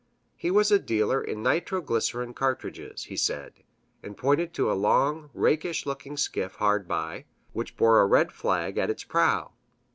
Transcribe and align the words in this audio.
He 0.35 0.49
was 0.49 0.71
a 0.71 0.79
dealer 0.79 1.23
in 1.23 1.43
nitroglycerin 1.43 2.33
cartridges, 2.33 3.03
he 3.03 3.15
said, 3.15 3.61
and 4.01 4.17
pointed 4.17 4.51
to 4.55 4.71
a 4.71 4.73
long, 4.73 5.29
rakish 5.31 5.85
looking 5.85 6.17
skiff 6.17 6.55
hard 6.55 6.87
by, 6.87 7.25
which 7.53 7.77
bore 7.77 8.01
a 8.01 8.07
red 8.07 8.31
flag 8.31 8.79
at 8.79 8.89
its 8.89 9.03
prow. 9.03 9.51